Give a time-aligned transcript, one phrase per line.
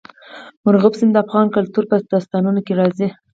[0.63, 3.07] مورغاب سیند د افغان کلتور په داستانونو کې راځي.